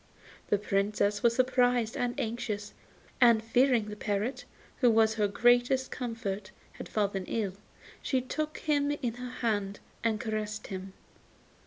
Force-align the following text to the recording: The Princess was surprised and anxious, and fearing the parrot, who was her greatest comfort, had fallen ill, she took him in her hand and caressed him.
The 0.49 0.57
Princess 0.57 1.21
was 1.21 1.35
surprised 1.35 1.95
and 1.95 2.19
anxious, 2.19 2.73
and 3.21 3.43
fearing 3.43 3.85
the 3.87 3.95
parrot, 3.95 4.45
who 4.77 4.89
was 4.89 5.13
her 5.13 5.27
greatest 5.27 5.91
comfort, 5.91 6.49
had 6.71 6.89
fallen 6.89 7.25
ill, 7.27 7.53
she 8.01 8.19
took 8.19 8.57
him 8.57 8.89
in 8.89 9.13
her 9.13 9.29
hand 9.29 9.79
and 10.03 10.19
caressed 10.19 10.65
him. 10.73 10.93